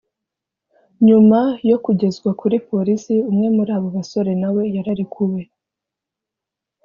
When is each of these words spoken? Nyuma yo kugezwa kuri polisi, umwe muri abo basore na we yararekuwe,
Nyuma 1.07 1.39
yo 1.69 1.77
kugezwa 1.83 2.29
kuri 2.39 2.57
polisi, 2.69 3.13
umwe 3.29 3.47
muri 3.55 3.71
abo 3.77 3.87
basore 3.97 4.31
na 4.41 4.49
we 4.55 4.63
yararekuwe, 4.75 5.41